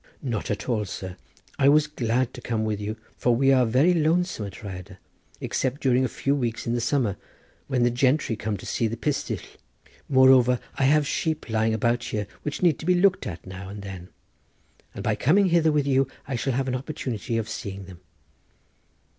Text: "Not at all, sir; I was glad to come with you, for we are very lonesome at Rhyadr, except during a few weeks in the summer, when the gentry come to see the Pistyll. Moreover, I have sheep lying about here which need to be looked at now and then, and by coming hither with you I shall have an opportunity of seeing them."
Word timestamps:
"Not 0.23 0.49
at 0.49 0.67
all, 0.67 0.83
sir; 0.85 1.15
I 1.59 1.69
was 1.69 1.85
glad 1.85 2.33
to 2.33 2.41
come 2.41 2.65
with 2.65 2.81
you, 2.81 2.97
for 3.17 3.35
we 3.35 3.51
are 3.51 3.67
very 3.67 3.93
lonesome 3.93 4.47
at 4.47 4.63
Rhyadr, 4.63 4.97
except 5.39 5.79
during 5.79 6.03
a 6.03 6.07
few 6.09 6.33
weeks 6.35 6.65
in 6.65 6.73
the 6.73 6.81
summer, 6.81 7.17
when 7.67 7.83
the 7.83 7.91
gentry 7.91 8.35
come 8.35 8.57
to 8.57 8.65
see 8.65 8.87
the 8.87 8.97
Pistyll. 8.97 9.43
Moreover, 10.09 10.59
I 10.73 10.85
have 10.85 11.05
sheep 11.05 11.51
lying 11.51 11.75
about 11.75 12.05
here 12.05 12.25
which 12.41 12.63
need 12.63 12.79
to 12.79 12.87
be 12.87 12.95
looked 12.95 13.27
at 13.27 13.45
now 13.45 13.69
and 13.69 13.83
then, 13.83 14.09
and 14.95 15.03
by 15.03 15.13
coming 15.13 15.49
hither 15.49 15.71
with 15.71 15.85
you 15.85 16.07
I 16.27 16.35
shall 16.35 16.53
have 16.53 16.67
an 16.67 16.73
opportunity 16.73 17.37
of 17.37 17.47
seeing 17.47 17.85
them." 17.85 17.99